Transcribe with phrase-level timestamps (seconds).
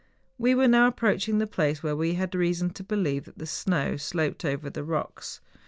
[0.39, 3.97] We were now approaching the place where we had reason to believe that the snow
[3.97, 5.41] sloped over the rocks.